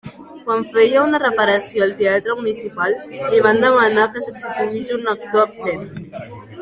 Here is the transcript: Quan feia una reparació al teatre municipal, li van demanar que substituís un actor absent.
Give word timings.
Quan 0.45 0.63
feia 0.75 1.03
una 1.09 1.19
reparació 1.23 1.83
al 1.85 1.93
teatre 1.99 2.37
municipal, 2.39 2.95
li 3.35 3.43
van 3.49 3.63
demanar 3.67 4.09
que 4.17 4.25
substituís 4.29 4.91
un 4.97 5.13
actor 5.15 5.45
absent. 5.47 5.87